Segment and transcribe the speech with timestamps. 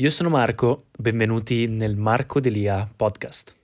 [0.00, 3.54] Io sono Marco, benvenuti nel Marco Delia podcast.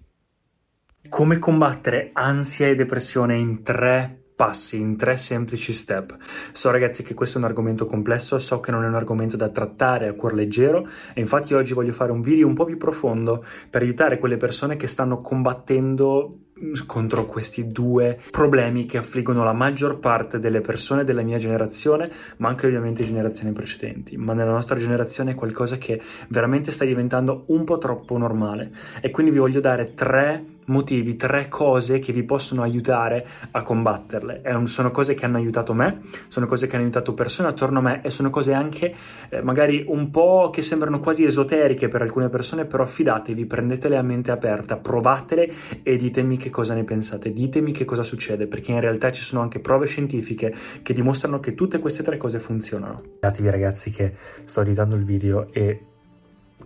[1.08, 6.14] Come combattere ansia e depressione in tre passi, in tre semplici step.
[6.52, 9.48] So ragazzi che questo è un argomento complesso, so che non è un argomento da
[9.48, 13.42] trattare a cuor leggero e infatti oggi voglio fare un video un po' più profondo
[13.70, 16.40] per aiutare quelle persone che stanno combattendo
[16.86, 22.48] contro questi due problemi che affliggono la maggior parte delle persone della mia generazione, ma
[22.48, 24.16] anche ovviamente generazioni precedenti.
[24.16, 28.72] Ma nella nostra generazione è qualcosa che veramente sta diventando un po' troppo normale.
[29.00, 34.42] E quindi vi voglio dare tre motivi, tre cose che vi possono aiutare a combatterle.
[34.46, 37.82] Un, sono cose che hanno aiutato me, sono cose che hanno aiutato persone attorno a
[37.82, 38.94] me e sono cose anche
[39.28, 44.02] eh, magari un po' che sembrano quasi esoteriche per alcune persone, però fidatevi, prendetele a
[44.02, 45.52] mente aperta, provatele
[45.82, 49.22] e ditemi che che cosa ne pensate, ditemi che cosa succede, perché in realtà ci
[49.22, 53.02] sono anche prove scientifiche che dimostrano che tutte queste tre cose funzionano.
[53.18, 54.14] Datevi ragazzi che
[54.44, 55.84] sto editando il video e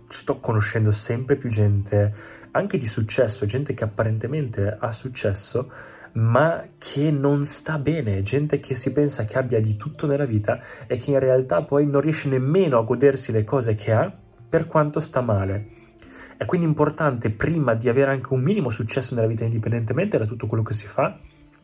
[0.07, 2.13] sto conoscendo sempre più gente,
[2.51, 5.71] anche di successo, gente che apparentemente ha successo,
[6.13, 10.61] ma che non sta bene, gente che si pensa che abbia di tutto nella vita
[10.85, 14.15] e che in realtà poi non riesce nemmeno a godersi le cose che ha
[14.47, 15.79] per quanto sta male.
[16.41, 20.47] È quindi importante, prima di avere anche un minimo successo nella vita indipendentemente da tutto
[20.47, 21.19] quello che si fa,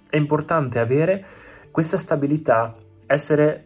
[0.07, 1.25] è importante avere
[1.71, 2.75] questa stabilità,
[3.07, 3.65] essere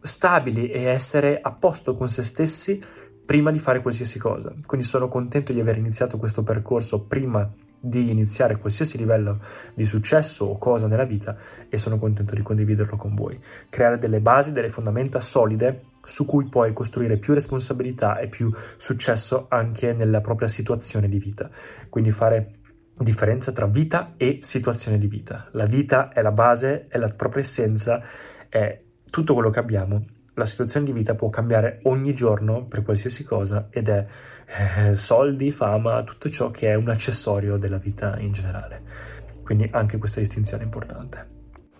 [0.00, 2.80] stabili e essere a posto con se stessi
[3.26, 4.54] prima di fare qualsiasi cosa.
[4.64, 9.40] Quindi sono contento di aver iniziato questo percorso prima di iniziare qualsiasi livello
[9.74, 11.36] di successo o cosa nella vita
[11.68, 13.40] e sono contento di condividerlo con voi.
[13.68, 19.46] Creare delle basi, delle fondamenta solide su cui puoi costruire più responsabilità e più successo
[19.48, 21.50] anche nella propria situazione di vita.
[21.88, 22.58] Quindi fare
[22.96, 25.48] differenza tra vita e situazione di vita.
[25.52, 28.02] La vita è la base, è la propria essenza,
[28.48, 30.04] è tutto quello che abbiamo.
[30.34, 34.06] La situazione di vita può cambiare ogni giorno per qualsiasi cosa ed è
[34.46, 38.82] eh, soldi, fama, tutto ciò che è un accessorio della vita in generale.
[39.42, 41.33] Quindi anche questa distinzione è importante.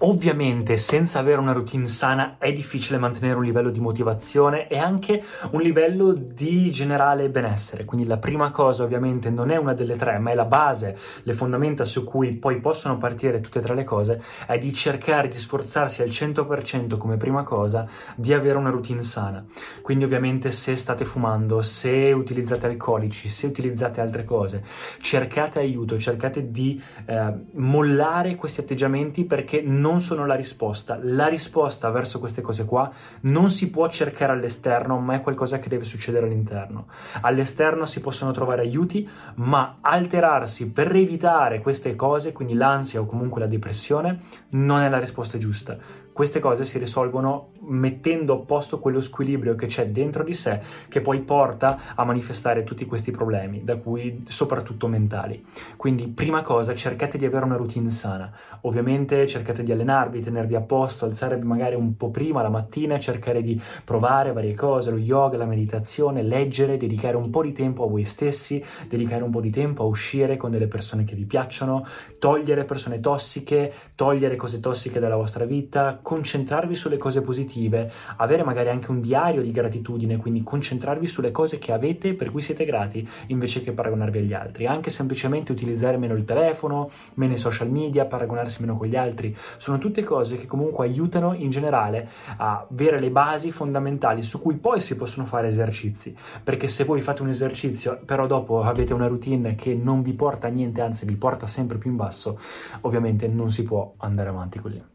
[0.07, 5.25] Ovviamente senza avere una routine sana è difficile mantenere un livello di motivazione e anche
[5.53, 7.87] un livello di generale benessere.
[7.87, 11.33] Quindi la prima cosa ovviamente non è una delle tre, ma è la base, le
[11.33, 15.39] fondamenta su cui poi possono partire tutte e tre le cose, è di cercare di
[15.39, 19.43] sforzarsi al 100% come prima cosa di avere una routine sana.
[19.81, 24.63] Quindi ovviamente se state fumando, se utilizzate alcolici, se utilizzate altre cose,
[25.01, 30.99] cercate aiuto, cercate di eh, mollare questi atteggiamenti perché non sono la risposta.
[31.03, 32.91] La risposta verso queste cose qua
[33.23, 36.87] non si può cercare all'esterno, ma è qualcosa che deve succedere all'interno.
[37.21, 43.41] All'esterno si possono trovare aiuti, ma alterarsi per evitare queste cose, quindi l'ansia o comunque
[43.41, 45.77] la depressione, non è la risposta giusta
[46.15, 51.01] queste cose si risolvono mettendo a posto quello squilibrio che c'è dentro di sé che
[51.01, 55.45] poi porta a manifestare tutti questi problemi, da cui soprattutto mentali.
[55.77, 58.31] Quindi prima cosa cercate di avere una routine sana.
[58.61, 63.43] Ovviamente cercate di allenarvi, tenervi a posto, alzare magari un po' prima la mattina, cercare
[63.43, 67.89] di provare varie cose, lo yoga, la meditazione, leggere, dedicare un po' di tempo a
[67.89, 71.85] voi stessi, dedicare un po' di tempo a uscire con delle persone che vi piacciono,
[72.21, 78.69] togliere persone tossiche, togliere cose tossiche dalla vostra vita, concentrarvi sulle cose positive, avere magari
[78.69, 83.09] anche un diario di gratitudine, quindi concentrarvi sulle cose che avete per cui siete grati
[83.29, 88.05] invece che paragonarvi agli altri, anche semplicemente utilizzare meno il telefono, meno i social media,
[88.05, 92.07] paragonarsi meno con gli altri, sono tutte cose che comunque aiutano in generale
[92.37, 96.15] a avere le basi fondamentali su cui poi si possono fare esercizi,
[96.45, 100.49] perché se voi fate un esercizio però dopo avete una routine che non vi porta
[100.49, 102.39] a niente, anzi vi porta sempre più in basso,
[102.83, 104.94] ovviamente non si può andare avanti così.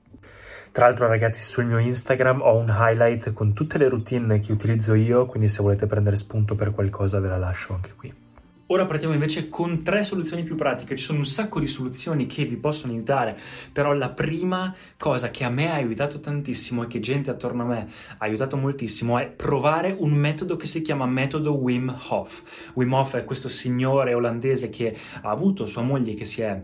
[0.71, 4.93] Tra l'altro ragazzi sul mio Instagram ho un highlight con tutte le routine che utilizzo
[4.93, 8.13] io, quindi se volete prendere spunto per qualcosa ve la lascio anche qui.
[8.71, 10.95] Ora partiamo invece con tre soluzioni più pratiche.
[10.95, 13.35] Ci sono un sacco di soluzioni che vi possono aiutare,
[13.73, 17.65] però la prima cosa che a me ha aiutato tantissimo e che gente attorno a
[17.65, 22.71] me ha aiutato moltissimo è provare un metodo che si chiama metodo Wim Hof.
[22.75, 26.63] Wim Hof è questo signore olandese che ha avuto sua moglie che si è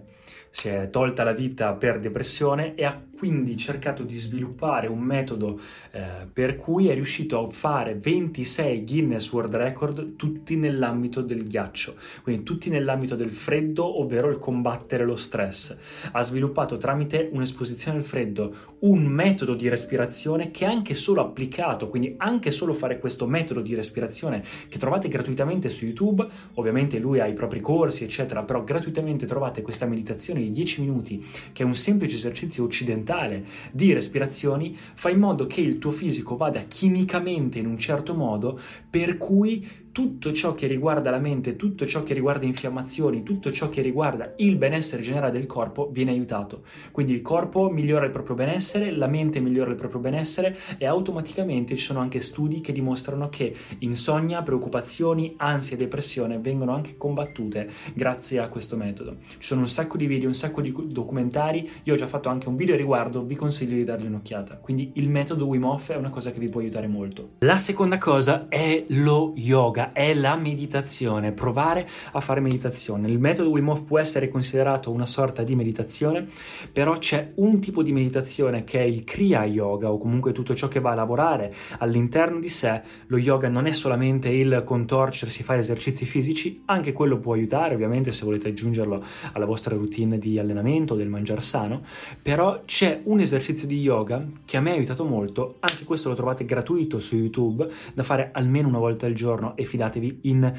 [0.56, 5.60] si è tolta la vita per depressione e ha quindi cercato di sviluppare un metodo
[5.92, 11.96] eh, per cui è riuscito a fare 26 Guinness World Record tutti nell'ambito del ghiaccio,
[12.24, 15.78] quindi tutti nell'ambito del freddo, ovvero il combattere lo stress.
[16.12, 22.14] Ha sviluppato tramite un'esposizione al freddo un metodo di respirazione che anche solo applicato, quindi
[22.18, 26.26] anche solo fare questo metodo di respirazione che trovate gratuitamente su YouTube,
[26.56, 31.26] ovviamente lui ha i propri corsi, eccetera, però gratuitamente trovate questa meditazione di 10 minuti
[31.52, 35.92] che è un semplice esercizio occidentale fondamentale di respirazioni fa in modo che il tuo
[35.92, 38.60] fisico vada chimicamente in un certo modo
[38.90, 43.69] per cui tutto ciò che riguarda la mente, tutto ciò che riguarda infiammazioni, tutto ciò
[43.69, 46.63] che riguarda il benessere generale del corpo viene aiutato.
[46.92, 51.77] Quindi il corpo migliora il proprio benessere, la mente migliora il proprio benessere e automaticamente
[51.77, 57.69] ci sono anche studi che dimostrano che insonnia, preoccupazioni, ansia e depressione vengono anche combattute
[57.94, 59.19] grazie a questo metodo.
[59.21, 62.50] Ci sono un sacco di video, un sacco di documentari, io ho già fatto anche
[62.50, 64.57] un video a riguardo, vi consiglio di dargli un'occhiata.
[64.57, 67.36] Quindi il metodo Wim Hof è una cosa che vi può aiutare molto.
[67.39, 73.10] La seconda cosa è lo yoga è la meditazione, provare a fare meditazione.
[73.10, 76.28] Il metodo Wim Hof può essere considerato una sorta di meditazione,
[76.72, 80.68] però c'è un tipo di meditazione che è il Kriya Yoga o comunque tutto ciò
[80.68, 82.82] che va a lavorare all'interno di sé.
[83.08, 88.12] Lo yoga non è solamente il contorcersi, fare esercizi fisici, anche quello può aiutare ovviamente
[88.12, 89.04] se volete aggiungerlo
[89.34, 91.84] alla vostra routine di allenamento o del mangiare sano,
[92.22, 96.16] però c'è un esercizio di yoga che a me ha aiutato molto, anche questo lo
[96.16, 100.54] trovate gratuito su YouTube, da fare almeno una volta al giorno e fidatevi, in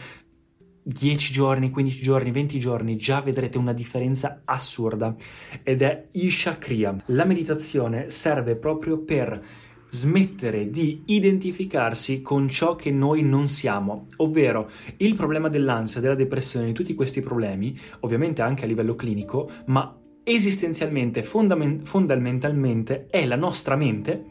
[0.82, 5.16] 10 giorni, 15 giorni, 20 giorni già vedrete una differenza assurda
[5.62, 6.96] ed è Isha Kriya.
[7.06, 9.42] La meditazione serve proprio per
[9.88, 14.68] smettere di identificarsi con ciò che noi non siamo, ovvero
[14.98, 21.22] il problema dell'ansia, della depressione, tutti questi problemi, ovviamente anche a livello clinico, ma esistenzialmente,
[21.22, 24.24] fondament- fondamentalmente è la nostra mente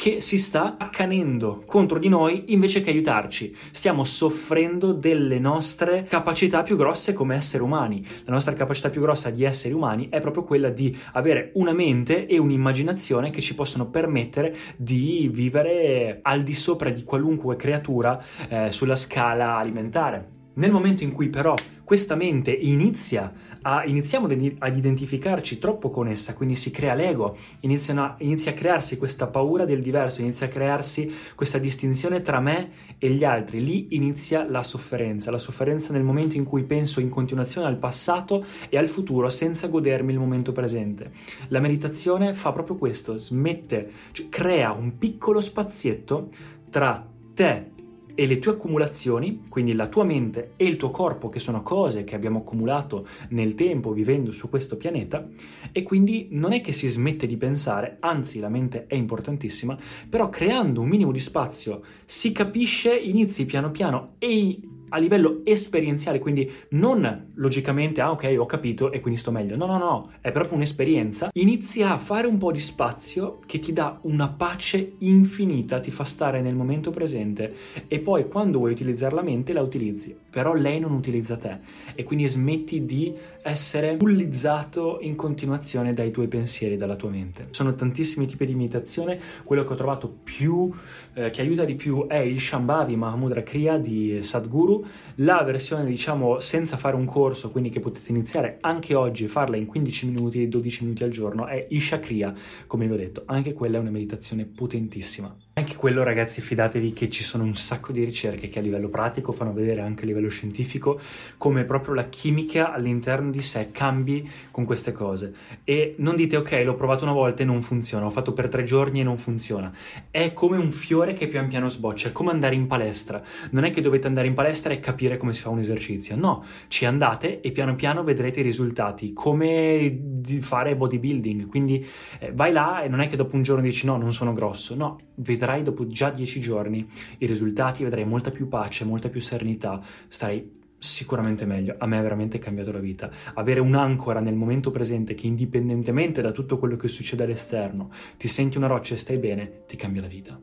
[0.00, 3.54] che si sta accanendo contro di noi invece che aiutarci.
[3.70, 8.02] Stiamo soffrendo delle nostre capacità più grosse come esseri umani.
[8.24, 12.26] La nostra capacità più grossa di esseri umani è proprio quella di avere una mente
[12.26, 18.18] e un'immaginazione che ci possono permettere di vivere al di sopra di qualunque creatura
[18.48, 20.39] eh, sulla scala alimentare.
[20.52, 21.54] Nel momento in cui però
[21.84, 23.32] questa mente inizia
[23.62, 24.26] a, iniziamo
[24.58, 29.64] ad identificarci troppo con essa, quindi si crea l'ego, a, inizia a crearsi questa paura
[29.64, 34.62] del diverso, inizia a crearsi questa distinzione tra me e gli altri, lì inizia la
[34.62, 39.28] sofferenza, la sofferenza nel momento in cui penso in continuazione al passato e al futuro
[39.28, 41.12] senza godermi il momento presente.
[41.48, 46.30] La meditazione fa proprio questo, smette, cioè crea un piccolo spazietto
[46.70, 47.78] tra te
[48.20, 52.04] e le tue accumulazioni, quindi la tua mente e il tuo corpo, che sono cose
[52.04, 55.26] che abbiamo accumulato nel tempo vivendo su questo pianeta,
[55.72, 59.74] e quindi non è che si smette di pensare, anzi la mente è importantissima,
[60.06, 66.18] però creando un minimo di spazio si capisce, inizi piano piano e a livello esperienziale,
[66.18, 69.56] quindi non logicamente, ah ok, ho capito e quindi sto meglio.
[69.56, 71.30] No, no, no, è proprio un'esperienza.
[71.34, 76.04] Inizia a fare un po' di spazio che ti dà una pace infinita, ti fa
[76.04, 77.54] stare nel momento presente
[77.88, 81.58] e poi quando vuoi utilizzare la mente la utilizzi, però lei non utilizza te
[81.94, 87.48] e quindi smetti di essere bullizzato in continuazione dai tuoi pensieri, dalla tua mente.
[87.50, 90.70] Sono tantissimi tipi di meditazione, quello che ho trovato più,
[91.14, 94.79] eh, che aiuta di più è il Shambhavi Mahamudra Kriya di Sadhguru
[95.16, 99.56] la versione diciamo senza fare un corso, quindi che potete iniziare anche oggi e farla
[99.56, 102.34] in 15 minuti, 12 minuti al giorno, è Isha Kriya,
[102.66, 105.34] come vi ho detto, anche quella è una meditazione potentissima.
[105.60, 109.30] Anche quello, ragazzi, fidatevi che ci sono un sacco di ricerche che a livello pratico
[109.30, 110.98] fanno vedere anche a livello scientifico
[111.36, 115.34] come proprio la chimica all'interno di sé cambi con queste cose.
[115.64, 118.64] E non dite, ok, l'ho provato una volta e non funziona, ho fatto per tre
[118.64, 119.70] giorni e non funziona.
[120.10, 123.22] È come un fiore che pian piano sboccia, è come andare in palestra.
[123.50, 126.42] Non è che dovete andare in palestra e capire come si fa un esercizio, no,
[126.68, 130.00] ci andate e piano piano vedrete i risultati, come
[130.40, 131.48] fare bodybuilding.
[131.48, 131.86] Quindi
[132.18, 134.74] eh, vai là e non è che dopo un giorno dici no, non sono grosso,
[134.74, 136.88] no, vedrai vedrai dopo già dieci giorni
[137.18, 141.74] i risultati, vedrai molta più pace, molta più serenità, starai sicuramente meglio.
[141.78, 143.10] A me ha veramente cambiato la vita.
[143.34, 148.56] Avere un'ancora nel momento presente che indipendentemente da tutto quello che succede all'esterno, ti senti
[148.56, 150.40] una roccia e stai bene, ti cambia la vita.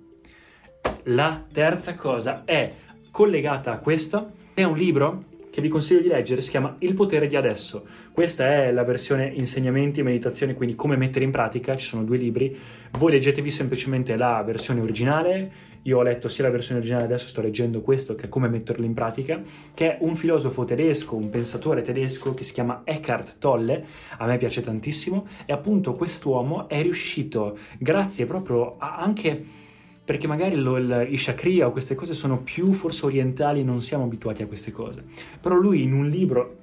[1.04, 2.74] La terza cosa è
[3.10, 5.24] collegata a questo, è un libro
[5.58, 7.84] che vi consiglio di leggere, si chiama Il potere di adesso.
[8.12, 12.18] Questa è la versione insegnamenti e meditazione, quindi come mettere in pratica, ci sono due
[12.18, 12.56] libri.
[12.92, 17.42] Voi leggetevi semplicemente la versione originale, io ho letto sia la versione originale, adesso sto
[17.42, 19.42] leggendo questo, che è come metterlo in pratica,
[19.74, 23.84] che è un filosofo tedesco, un pensatore tedesco che si chiama Eckhart Tolle,
[24.16, 29.66] a me piace tantissimo, e appunto quest'uomo è riuscito, grazie proprio a anche
[30.08, 33.82] perché magari lo, il, i Shakriya o queste cose sono più forse orientali e non
[33.82, 35.04] siamo abituati a queste cose.
[35.42, 36.60] Però lui in un libro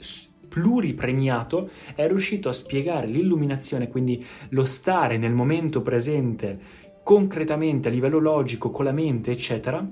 [0.49, 6.59] pluripremiato è riuscito a spiegare l'illuminazione, quindi lo stare nel momento presente
[7.03, 9.87] concretamente a livello logico, con la mente, eccetera,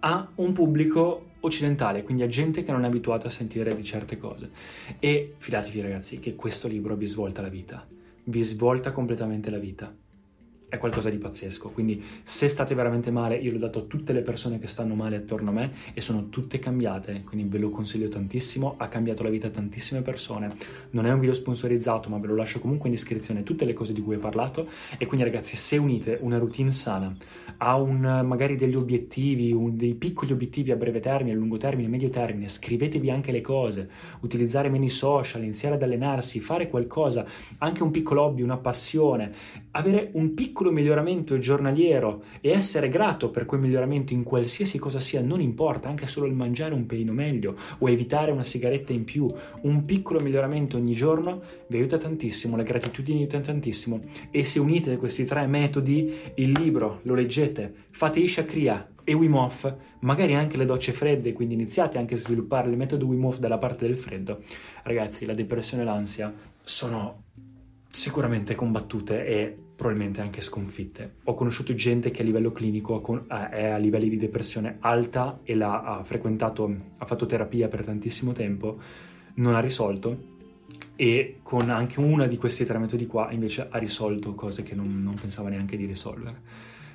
[0.00, 4.18] a un pubblico occidentale, quindi a gente che non è abituata a sentire di certe
[4.18, 4.50] cose.
[4.98, 7.86] E fidatevi ragazzi che questo libro vi svolta la vita,
[8.24, 9.94] vi svolta completamente la vita
[10.68, 11.70] è qualcosa di pazzesco.
[11.70, 15.16] Quindi se state veramente male, io l'ho dato a tutte le persone che stanno male
[15.16, 19.30] attorno a me e sono tutte cambiate, quindi ve lo consiglio tantissimo, ha cambiato la
[19.30, 20.54] vita a tantissime persone.
[20.90, 23.92] Non è un video sponsorizzato, ma ve lo lascio comunque in descrizione tutte le cose
[23.92, 24.68] di cui ho parlato.
[24.98, 27.14] E quindi ragazzi, se unite una routine sana
[27.58, 31.88] a un magari degli obiettivi, un, dei piccoli obiettivi a breve termine, a lungo termine,
[31.88, 33.88] medio termine, scrivetevi anche le cose,
[34.20, 37.26] utilizzare meno i social, iniziare ad allenarsi, fare qualcosa,
[37.58, 39.32] anche un piccolo hobby, una passione,
[39.72, 44.98] avere un piccolo piccolo miglioramento giornaliero e essere grato per quel miglioramento in qualsiasi cosa
[44.98, 49.04] sia, non importa, anche solo il mangiare un pelino meglio o evitare una sigaretta in
[49.04, 54.00] più, un piccolo miglioramento ogni giorno vi aiuta tantissimo, la gratitudine aiuta tantissimo
[54.32, 59.34] e se unite questi tre metodi, il libro lo leggete, fate Isha Kriya e Wim
[59.36, 63.38] Hof, magari anche le docce fredde, quindi iniziate anche a sviluppare il metodo Wim Hof
[63.38, 64.42] dalla parte del freddo.
[64.82, 66.34] Ragazzi, la depressione e l'ansia
[66.64, 67.22] sono
[67.92, 71.18] sicuramente combattute e probabilmente anche sconfitte.
[71.22, 75.82] Ho conosciuto gente che a livello clinico è a livelli di depressione alta e l'ha
[75.82, 78.80] ha frequentato, ha fatto terapia per tantissimo tempo,
[79.34, 80.36] non ha risolto
[80.96, 85.00] e con anche una di questi tre metodi qua invece ha risolto cose che non,
[85.00, 86.40] non pensava neanche di risolvere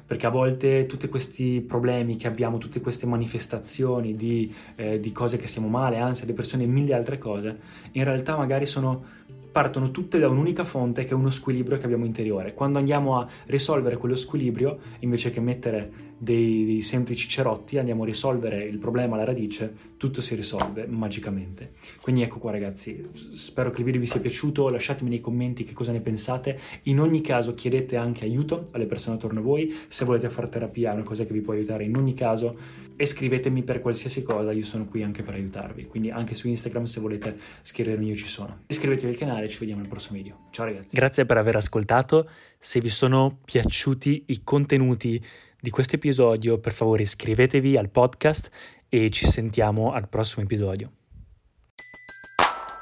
[0.06, 5.38] perché a volte tutti questi problemi che abbiamo, tutte queste manifestazioni di, eh, di, cose
[5.38, 7.58] che stiamo male, ansia, depressione e mille altre cose,
[7.94, 9.06] in realtà magari sono
[9.54, 12.56] partono tutte da un'unica fonte che è uno squilibrio che abbiamo interiore.
[12.56, 18.06] Quando andiamo a risolvere quello squilibrio, invece che mettere dei, dei, semplici cerotti, andiamo a
[18.08, 21.74] risolvere il problema alla radice, tutto si risolve magicamente.
[22.02, 25.74] Quindi ecco qua ragazzi, spero che il video vi sia piaciuto, lasciatemi nei commenti che
[25.74, 30.04] cosa ne pensate, in ogni caso chiedete anche aiuto alle persone attorno a voi, se
[30.04, 32.58] volete fare terapia è una cosa che vi può aiutare in ogni caso
[32.96, 36.86] e scrivetemi per qualsiasi cosa, io sono qui anche per aiutarvi, quindi anche su Instagram
[36.86, 38.64] se volete scrivermi io ci sono.
[38.68, 40.48] Iscrivetevi al canale, ci vediamo al prossimo video.
[40.52, 40.96] Ciao ragazzi.
[40.96, 45.24] Grazie per aver ascoltato, se vi sono piaciuti i contenuti
[45.60, 48.50] di questo episodio, per favore iscrivetevi al podcast
[48.90, 50.92] e ci sentiamo al prossimo episodio.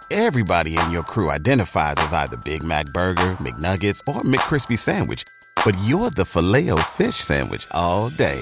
[0.10, 5.24] Everybody in your crew identifies as either Big Mac Burger, McNuggets or McCrispy Sandwich,
[5.63, 8.41] but you're the filet fish Sandwich all day.